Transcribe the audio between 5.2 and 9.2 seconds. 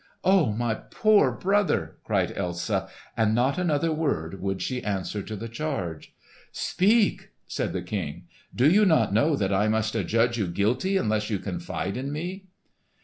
to the charge. "Speak!" said the King. "Do you not